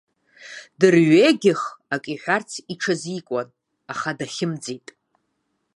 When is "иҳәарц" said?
2.13-2.51